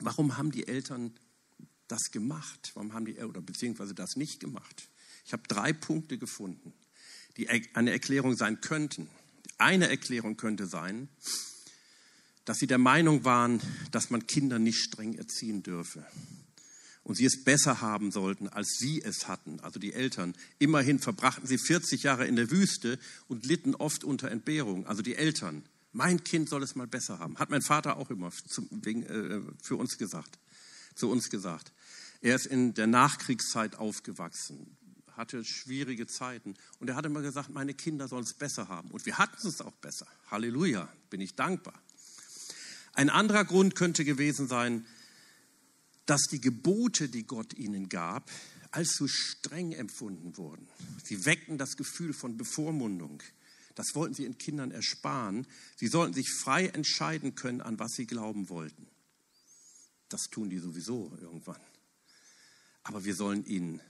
[0.00, 1.14] Warum haben die Eltern
[1.90, 2.72] das gemacht?
[2.74, 4.88] Warum haben die, oder beziehungsweise das nicht gemacht?
[5.24, 6.72] Ich habe drei Punkte gefunden,
[7.36, 9.08] die eine Erklärung sein könnten.
[9.58, 11.08] Eine Erklärung könnte sein,
[12.44, 16.06] dass sie der Meinung waren, dass man Kinder nicht streng erziehen dürfe
[17.02, 20.34] und sie es besser haben sollten, als sie es hatten, also die Eltern.
[20.58, 22.98] Immerhin verbrachten sie 40 Jahre in der Wüste
[23.28, 25.64] und litten oft unter Entbehrung, also die Eltern.
[25.92, 29.98] Mein Kind soll es mal besser haben, hat mein Vater auch immer äh, für uns
[29.98, 30.38] gesagt,
[30.94, 31.72] zu uns gesagt.
[32.20, 34.76] Er ist in der Nachkriegszeit aufgewachsen,
[35.16, 38.90] hatte schwierige Zeiten und er hat immer gesagt, meine Kinder sollen es besser haben.
[38.90, 40.06] Und wir hatten es auch besser.
[40.30, 41.80] Halleluja, bin ich dankbar.
[42.92, 44.84] Ein anderer Grund könnte gewesen sein,
[46.06, 48.30] dass die Gebote, die Gott ihnen gab,
[48.72, 50.68] als zu streng empfunden wurden.
[51.04, 53.22] Sie weckten das Gefühl von Bevormundung.
[53.74, 55.46] Das wollten sie in Kindern ersparen.
[55.76, 58.88] Sie sollten sich frei entscheiden können, an was sie glauben wollten.
[60.08, 61.60] Das tun die sowieso irgendwann.
[62.90, 63.80] Aber wir sollen ihnen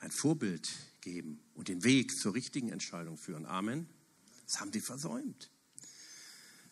[0.00, 0.68] ein Vorbild
[1.00, 3.46] geben und den Weg zur richtigen Entscheidung führen.
[3.46, 3.88] Amen.
[4.44, 5.50] Das haben sie versäumt.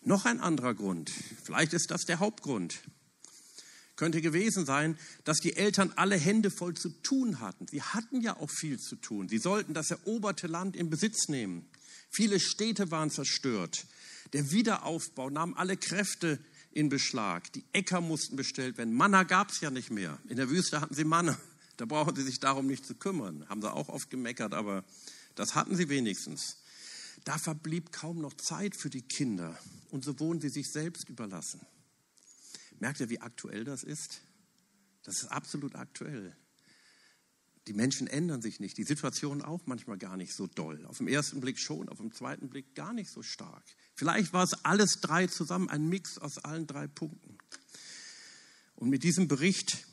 [0.03, 1.11] Noch ein anderer Grund,
[1.43, 2.83] vielleicht ist das der Hauptgrund,
[3.97, 7.67] könnte gewesen sein, dass die Eltern alle Hände voll zu tun hatten.
[7.69, 9.31] Sie hatten ja auch viel zu tun.
[9.31, 11.67] Sie sollten das eroberte Land in Besitz nehmen.
[12.11, 13.87] Viele Städte waren zerstört.
[14.35, 16.39] Der Wiederaufbau nahm alle Kräfte
[16.75, 17.53] in Beschlag.
[17.53, 18.93] Die Äcker mussten bestellt werden.
[18.93, 20.19] Manna gab es ja nicht mehr.
[20.29, 21.39] In der Wüste hatten sie Manna.
[21.77, 23.49] Da brauchen sie sich darum nicht zu kümmern.
[23.49, 24.85] Haben sie auch oft gemeckert, aber
[25.35, 26.59] das hatten sie wenigstens.
[27.25, 29.59] Da verblieb kaum noch Zeit für die Kinder
[29.91, 31.67] und so wurden sie sich selbst überlassen.
[32.79, 34.21] Merkt ihr, wie aktuell das ist?
[35.03, 36.37] Das ist absolut aktuell.
[37.66, 40.85] Die Menschen ändern sich nicht, die Situation auch manchmal gar nicht so doll.
[40.87, 43.64] Auf den ersten Blick schon, auf den zweiten Blick gar nicht so stark.
[43.94, 47.38] Vielleicht war es alles drei zusammen, ein Mix aus allen drei Punkten.
[48.74, 49.87] Und mit diesem Bericht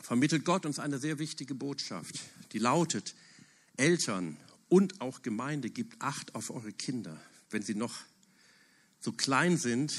[0.00, 2.18] vermittelt Gott uns eine sehr wichtige Botschaft,
[2.52, 3.14] die lautet,
[3.76, 4.36] Eltern
[4.68, 7.20] und auch Gemeinde, gibt Acht auf eure Kinder.
[7.50, 7.94] Wenn sie noch
[8.98, 9.94] so klein sind,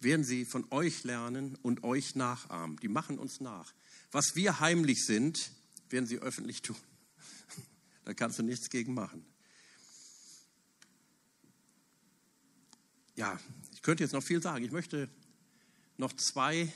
[0.00, 2.76] werden sie von euch lernen und euch nachahmen.
[2.78, 3.72] Die machen uns nach.
[4.14, 5.50] Was wir heimlich sind,
[5.90, 6.76] werden sie öffentlich tun.
[8.04, 9.26] Da kannst du nichts gegen machen.
[13.16, 13.40] Ja,
[13.72, 14.64] ich könnte jetzt noch viel sagen.
[14.64, 15.08] Ich möchte
[15.96, 16.72] noch zwei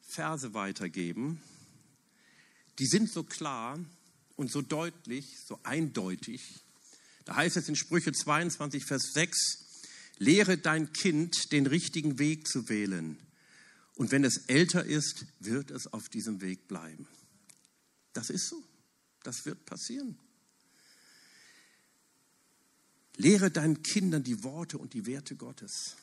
[0.00, 1.40] Verse weitergeben.
[2.80, 3.78] Die sind so klar
[4.34, 6.64] und so deutlich, so eindeutig.
[7.26, 9.36] Da heißt es in Sprüche 22, Vers 6,
[10.16, 13.18] lehre dein Kind, den richtigen Weg zu wählen.
[13.98, 17.08] Und wenn es älter ist, wird es auf diesem Weg bleiben.
[18.12, 18.62] Das ist so.
[19.24, 20.16] Das wird passieren.
[23.16, 25.96] Lehre deinen Kindern die Worte und die Werte Gottes.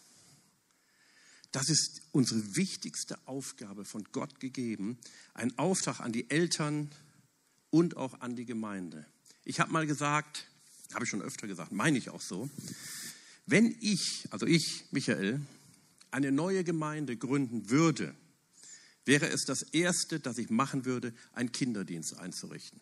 [1.54, 5.00] Das ist unsere wichtigste Aufgabe von Gott gegeben.
[5.34, 6.92] Ein Auftrag an die Eltern
[7.70, 9.06] und auch an die Gemeinde.
[9.46, 10.50] Ich habe mal gesagt,
[10.94, 12.50] habe ich schon öfter gesagt, meine ich auch so,
[13.46, 15.40] wenn ich, also ich, Michael,
[16.16, 18.16] eine neue Gemeinde gründen würde,
[19.04, 22.80] wäre es das Erste, das ich machen würde, einen Kinderdienst einzurichten.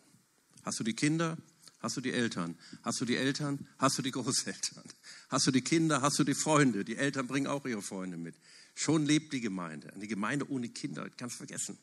[0.62, 1.36] Hast du die Kinder?
[1.80, 2.56] Hast du die Eltern?
[2.82, 3.66] Hast du die Eltern?
[3.76, 4.84] Hast du die Großeltern?
[5.28, 6.00] Hast du die Kinder?
[6.00, 6.84] Hast du die Freunde?
[6.84, 8.36] Die Eltern bringen auch ihre Freunde mit.
[8.76, 9.92] Schon lebt die Gemeinde.
[9.92, 11.76] Eine Gemeinde ohne Kinder, ganz vergessen.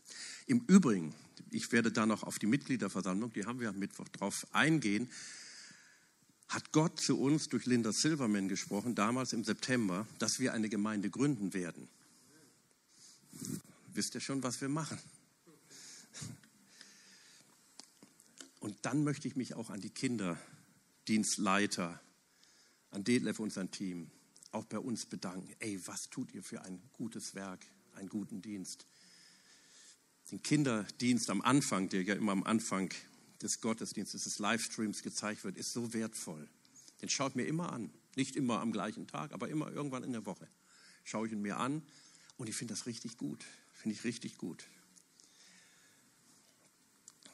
[0.48, 1.14] Im Übrigen,
[1.52, 5.10] ich werde da noch auf die Mitgliederversammlung, die haben wir am Mittwoch drauf eingehen,
[6.52, 11.10] hat Gott zu uns durch Linda Silverman gesprochen, damals im September, dass wir eine Gemeinde
[11.10, 11.88] gründen werden.
[13.94, 14.98] Wisst ihr schon, was wir machen?
[18.60, 22.02] Und dann möchte ich mich auch an die Kinderdienstleiter,
[22.92, 24.12] an Detlef und sein Team,
[24.52, 25.56] auch bei uns bedanken.
[25.60, 28.86] Ey, was tut ihr für ein gutes Werk, einen guten Dienst?
[30.30, 32.94] Den Kinderdienst am Anfang, der ja immer am Anfang
[33.44, 36.48] des Gottesdienstes, des Livestreams gezeigt wird, ist so wertvoll.
[37.02, 37.92] Den schaut mir immer an.
[38.16, 40.48] Nicht immer am gleichen Tag, aber immer irgendwann in der Woche.
[41.04, 41.82] Schaue ich ihn mir an
[42.38, 43.44] und ich finde das richtig gut.
[43.74, 44.66] Finde ich richtig gut.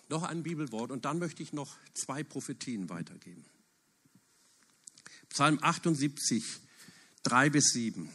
[0.10, 3.46] Noch ein Bibelwort und dann möchte ich noch zwei Prophetien weitergeben.
[5.30, 6.44] Psalm 78,
[7.24, 8.10] 3 bis 7.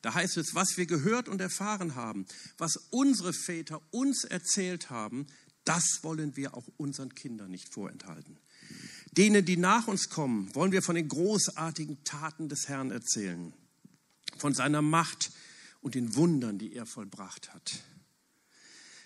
[0.00, 2.26] Da heißt es, was wir gehört und erfahren haben,
[2.58, 5.26] was unsere Väter uns erzählt haben,
[5.64, 8.38] das wollen wir auch unseren Kindern nicht vorenthalten.
[9.12, 13.52] Denen, die nach uns kommen, wollen wir von den großartigen Taten des Herrn erzählen,
[14.38, 15.30] von seiner Macht
[15.80, 17.82] und den Wundern, die er vollbracht hat.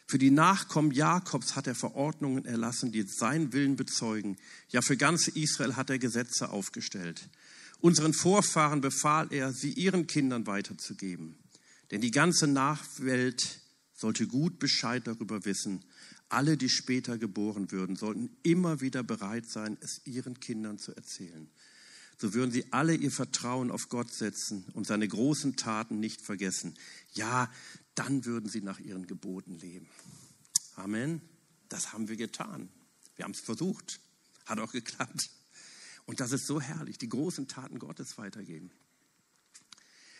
[0.09, 4.37] Für die Nachkommen Jakobs hat er Verordnungen erlassen, die seinen Willen bezeugen.
[4.69, 7.29] Ja, für ganz Israel hat er Gesetze aufgestellt.
[7.81, 11.37] Unseren Vorfahren befahl er, sie ihren Kindern weiterzugeben.
[11.90, 13.61] Denn die ganze Nachwelt
[13.95, 15.85] sollte gut Bescheid darüber wissen,
[16.29, 21.49] alle, die später geboren würden, sollten immer wieder bereit sein, es ihren Kindern zu erzählen.
[22.19, 26.75] So würden sie alle ihr Vertrauen auf Gott setzen und seine großen Taten nicht vergessen.
[27.12, 27.53] Ja,
[27.95, 29.89] dann würden sie nach ihren Geboten leben.
[30.77, 31.21] Amen.
[31.69, 32.69] Das haben wir getan.
[33.17, 34.01] Wir haben es versucht.
[34.47, 35.31] Hat auch geklappt.
[36.07, 38.71] Und das ist so herrlich, die großen Taten Gottes weitergeben.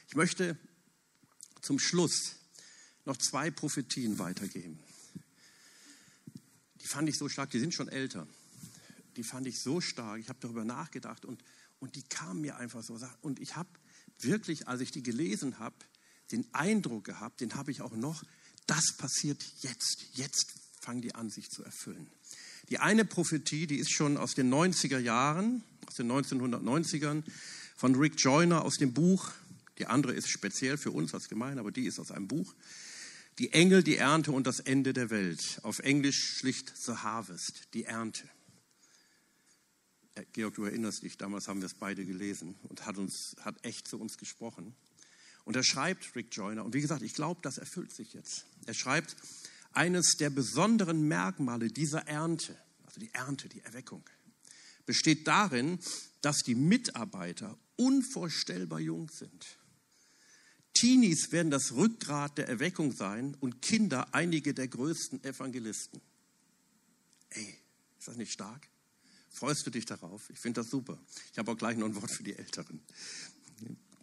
[0.09, 0.59] Ich möchte
[1.62, 2.37] zum Schluss
[3.05, 4.79] noch zwei Prophetien weitergeben
[6.87, 8.29] die fand ich so stark, die sind schon älter.
[9.16, 11.42] Die fand ich so stark, ich habe darüber nachgedacht und,
[11.81, 12.96] und die kamen mir einfach so.
[13.22, 13.68] Und ich habe
[14.20, 15.75] wirklich, als ich die gelesen habe,
[16.31, 18.22] den Eindruck gehabt, den habe ich auch noch,
[18.68, 20.05] das passiert jetzt.
[20.12, 22.07] Jetzt fangen die an, sich zu erfüllen.
[22.68, 27.25] Die eine Prophetie, die ist schon aus den 90er Jahren, aus den 1990ern,
[27.75, 29.33] von Rick Joyner aus dem Buch.
[29.79, 32.55] Die andere ist speziell für uns als Gemeinde, aber die ist aus einem Buch.
[33.38, 35.61] Die Engel, die Ernte und das Ende der Welt.
[35.62, 38.29] Auf Englisch schlicht The Harvest, die Ernte.
[40.33, 43.87] Georg, du erinnerst dich, damals haben wir es beide gelesen und hat, uns, hat echt
[43.87, 44.75] zu uns gesprochen.
[45.44, 48.46] Und er schreibt, Rick Joyner, und wie gesagt, ich glaube, das erfüllt sich jetzt.
[48.64, 49.14] Er schreibt,
[49.72, 54.03] eines der besonderen Merkmale dieser Ernte, also die Ernte, die Erweckung,
[54.87, 55.79] besteht darin,
[56.22, 59.59] dass die Mitarbeiter unvorstellbar jung sind.
[60.77, 66.03] Teenies werden das Rückgrat der Erweckung sein und Kinder einige der größten Evangelisten.
[67.31, 67.57] Ey,
[67.99, 68.69] ist das nicht stark?
[69.31, 70.29] Freust du dich darauf?
[70.29, 70.99] Ich finde das super.
[71.33, 72.81] Ich habe auch gleich noch ein Wort für die Älteren.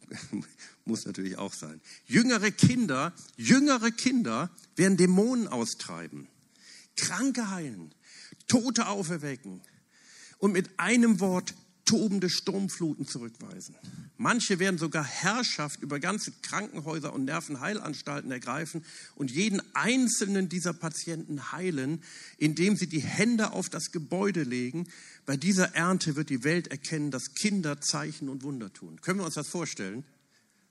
[0.86, 1.80] Muss natürlich auch sein.
[2.08, 6.28] Jüngere Kinder, jüngere Kinder werden Dämonen austreiben.
[6.96, 7.94] Kranke heilen,
[8.48, 9.62] Tote auferwecken
[10.40, 11.54] und mit einem Wort
[11.86, 13.76] tobende Sturmfluten zurückweisen.
[14.18, 21.52] Manche werden sogar Herrschaft über ganze Krankenhäuser und Nervenheilanstalten ergreifen und jeden einzelnen dieser Patienten
[21.52, 22.02] heilen,
[22.38, 24.88] indem sie die Hände auf das Gebäude legen.
[25.26, 29.02] Bei dieser Ernte wird die Welt erkennen, dass Kinder Zeichen und Wunder tun.
[29.02, 30.06] Können wir uns das vorstellen?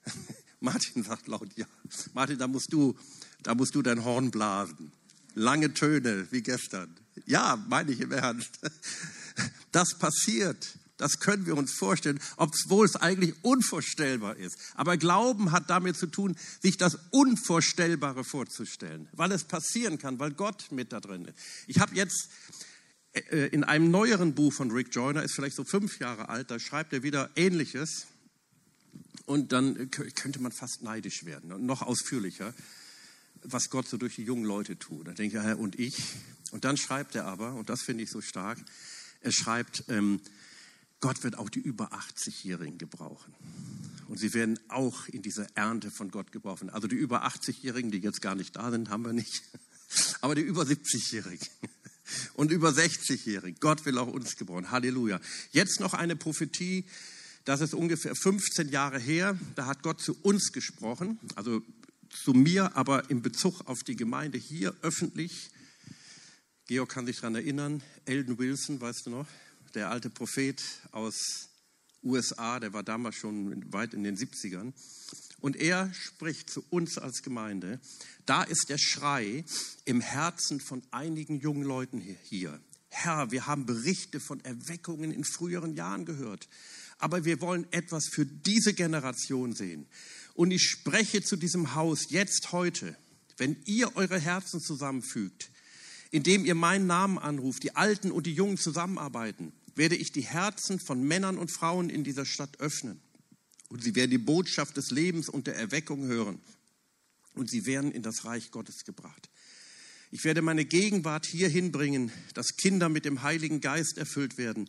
[0.61, 1.67] Martin sagt laut ja.
[2.15, 2.97] Martin, da musst du,
[3.43, 4.93] da musst du dein Horn blasen.
[5.35, 6.95] Lange Töne wie gestern.
[7.27, 8.61] Ja, meine ich im Ernst.
[9.73, 10.79] Das passiert.
[11.03, 14.57] Das können wir uns vorstellen, obwohl es eigentlich unvorstellbar ist.
[14.75, 20.31] Aber Glauben hat damit zu tun, sich das Unvorstellbare vorzustellen, weil es passieren kann, weil
[20.31, 21.37] Gott mit da drin ist.
[21.67, 22.29] Ich habe jetzt
[23.15, 26.61] äh, in einem neueren Buch von Rick Joyner, ist vielleicht so fünf Jahre alt, da
[26.61, 28.07] schreibt er wieder Ähnliches.
[29.27, 32.55] Und dann könnte man fast neidisch werden noch ausführlicher,
[33.43, 35.09] was Gott so durch die jungen Leute tut.
[35.09, 35.97] Da denke ich, und ich?
[36.53, 38.59] Und dann schreibt er aber, und das finde ich so stark,
[39.21, 40.21] er schreibt, ähm,
[41.03, 43.35] Gott wird auch die über 80-Jährigen gebrauchen.
[44.07, 46.71] Und sie werden auch in dieser Ernte von Gott gebrauchen.
[46.71, 49.43] Also die über 80-Jährigen, die jetzt gar nicht da sind, haben wir nicht.
[50.21, 51.49] Aber die über 70-Jährigen
[52.35, 53.59] und über 60-Jährigen.
[53.59, 54.71] Gott will auch uns gebrauchen.
[54.71, 55.21] Halleluja.
[55.51, 56.85] Jetzt noch eine Prophetie.
[57.45, 59.37] Das ist ungefähr 15 Jahre her.
[59.57, 61.19] Da hat Gott zu uns gesprochen.
[61.35, 61.63] Also
[62.11, 65.51] zu mir, aber in Bezug auf die Gemeinde hier öffentlich.
[66.69, 67.83] Georg kann sich daran erinnern.
[68.05, 69.27] Elden Wilson, weißt du noch?
[69.75, 71.49] Der alte Prophet aus
[72.03, 74.73] USA, der war damals schon weit in den 70ern.
[75.41, 77.81] Und er spricht zu uns als Gemeinde,
[78.27, 79.45] da ist der Schrei
[79.85, 82.61] im Herzen von einigen jungen Leuten hier.
[82.89, 86.49] Herr, wir haben Berichte von Erweckungen in früheren Jahren gehört,
[86.99, 89.87] aber wir wollen etwas für diese Generation sehen.
[90.35, 92.97] Und ich spreche zu diesem Haus jetzt heute,
[93.39, 95.51] wenn ihr eure Herzen zusammenfügt,
[96.11, 100.79] indem ihr meinen Namen anruft, die Alten und die Jungen zusammenarbeiten, werde ich die Herzen
[100.79, 103.01] von Männern und Frauen in dieser Stadt öffnen.
[103.69, 106.41] Und sie werden die Botschaft des Lebens und der Erweckung hören.
[107.35, 109.31] Und sie werden in das Reich Gottes gebracht.
[110.11, 114.69] Ich werde meine Gegenwart hierhin bringen, dass Kinder mit dem Heiligen Geist erfüllt werden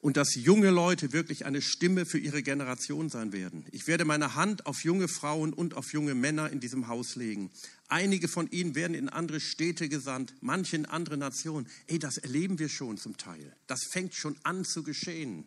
[0.00, 3.66] und dass junge Leute wirklich eine Stimme für ihre Generation sein werden.
[3.70, 7.50] Ich werde meine Hand auf junge Frauen und auf junge Männer in diesem Haus legen.
[7.88, 11.66] Einige von ihnen werden in andere Städte gesandt, manche in andere Nationen.
[11.86, 13.54] Ey, das erleben wir schon zum Teil.
[13.66, 15.44] Das fängt schon an zu geschehen.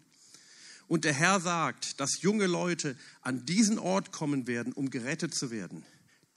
[0.88, 5.50] Und der Herr sagt, dass junge Leute an diesen Ort kommen werden, um gerettet zu
[5.50, 5.84] werden.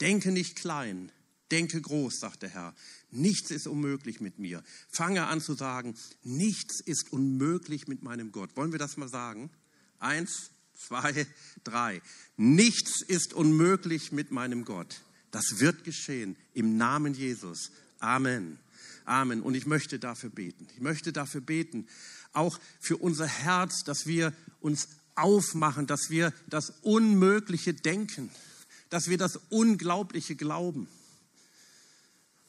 [0.00, 1.11] Denke nicht klein,
[1.50, 2.74] denke groß, sagt der Herr.
[3.11, 4.62] Nichts ist unmöglich mit mir.
[4.88, 8.56] Fange an zu sagen, nichts ist unmöglich mit meinem Gott.
[8.56, 9.50] Wollen wir das mal sagen?
[9.98, 11.26] Eins, zwei,
[11.64, 12.02] drei.
[12.37, 15.00] Nichts ist unmöglich mit meinem Gott.
[15.30, 17.70] Das wird geschehen im Namen Jesus.
[17.98, 18.59] Amen.
[19.04, 19.42] Amen.
[19.42, 20.66] Und ich möchte dafür beten.
[20.74, 21.87] Ich möchte dafür beten,
[22.32, 28.30] auch für unser Herz, dass wir uns aufmachen, dass wir das Unmögliche denken,
[28.90, 30.88] dass wir das Unglaubliche glauben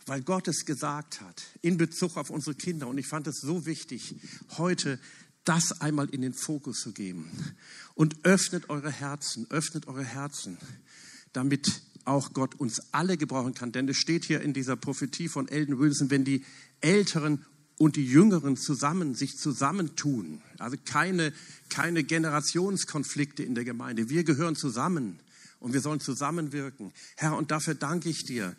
[0.08, 2.88] weil Gott es gesagt hat in Bezug auf unsere Kinder.
[2.88, 4.16] Und ich fand es so wichtig,
[4.58, 5.00] heute
[5.44, 7.30] das einmal in den Fokus zu geben.
[7.94, 10.58] Und öffnet eure Herzen, öffnet eure Herzen,
[11.34, 13.72] damit auch Gott uns alle gebrauchen kann.
[13.72, 16.44] Denn es steht hier in dieser Prophetie von Elden Wilson, wenn die
[16.82, 17.46] Älteren
[17.78, 21.32] und die Jüngeren zusammen sich zusammentun, also keine,
[21.70, 24.10] keine Generationskonflikte in der Gemeinde.
[24.10, 25.20] Wir gehören zusammen
[25.60, 26.92] und wir sollen zusammenwirken.
[27.18, 28.56] Herr, und dafür danke ich dir,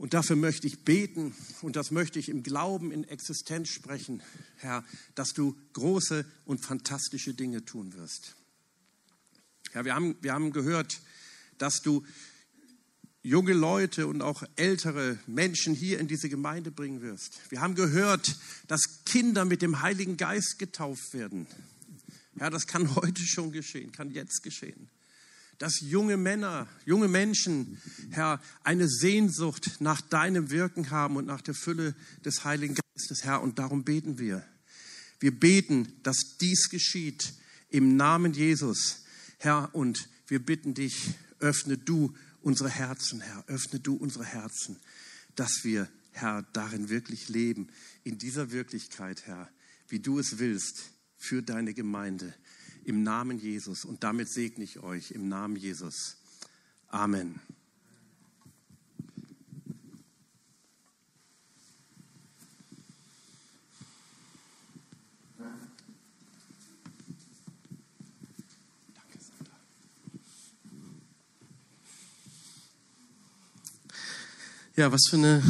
[0.00, 4.22] und dafür möchte ich beten und das möchte ich im Glauben in Existenz sprechen,
[4.56, 4.82] Herr,
[5.14, 8.34] dass du große und fantastische Dinge tun wirst.
[9.74, 11.02] Ja, wir haben, wir haben gehört,
[11.58, 12.02] dass du
[13.22, 17.38] junge Leute und auch ältere Menschen hier in diese Gemeinde bringen wirst.
[17.50, 21.46] Wir haben gehört, dass Kinder mit dem Heiligen Geist getauft werden.
[22.36, 24.88] Ja, das kann heute schon geschehen, kann jetzt geschehen
[25.60, 27.76] dass junge Männer, junge Menschen,
[28.12, 31.94] Herr, eine Sehnsucht nach deinem Wirken haben und nach der Fülle
[32.24, 33.42] des Heiligen Geistes, Herr.
[33.42, 34.42] Und darum beten wir.
[35.18, 37.34] Wir beten, dass dies geschieht
[37.68, 39.04] im Namen Jesus,
[39.36, 39.68] Herr.
[39.74, 41.10] Und wir bitten dich,
[41.40, 43.44] öffne du unsere Herzen, Herr.
[43.46, 44.78] Öffne du unsere Herzen,
[45.36, 47.68] dass wir, Herr, darin wirklich leben,
[48.02, 49.50] in dieser Wirklichkeit, Herr,
[49.88, 50.84] wie du es willst,
[51.18, 52.32] für deine Gemeinde
[52.90, 53.84] im Namen Jesus.
[53.84, 56.16] Und damit segne ich euch im Namen Jesus.
[56.88, 57.40] Amen.
[74.76, 75.42] Ja, was für eine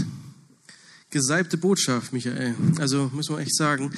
[1.09, 2.55] gesalbte Botschaft, Michael.
[2.79, 3.93] Also muss man echt sagen.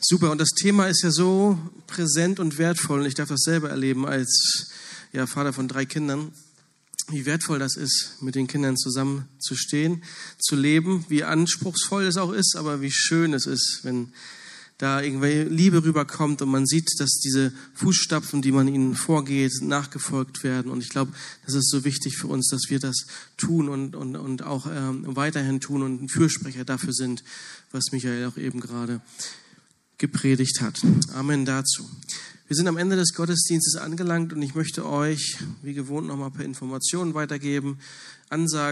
[0.00, 0.30] Super.
[0.30, 3.00] Und das Thema ist ja so präsent und wertvoll.
[3.00, 4.70] Und ich darf das selber erleben als
[5.12, 6.32] ja, Vater von drei Kindern.
[7.08, 10.02] Wie wertvoll das ist, mit den Kindern zusammen zu stehen,
[10.38, 14.12] zu leben, wie anspruchsvoll es auch ist, aber wie schön es ist, wenn
[14.78, 20.42] da irgendwie Liebe rüberkommt und man sieht, dass diese Fußstapfen, die man ihnen vorgeht, nachgefolgt
[20.42, 20.70] werden.
[20.70, 21.12] Und ich glaube,
[21.46, 23.06] das ist so wichtig für uns, dass wir das
[23.38, 27.24] tun und, und, und auch ähm, weiterhin tun und ein Fürsprecher dafür sind,
[27.72, 29.00] was Michael auch eben gerade
[29.98, 30.80] gepredigt hat.
[31.14, 31.88] Amen dazu.
[32.48, 36.26] Wir sind am Ende des Gottesdienstes angelangt und ich möchte euch, wie gewohnt, noch mal
[36.26, 37.78] ein paar Informationen weitergeben,
[38.28, 38.64] Ansagen.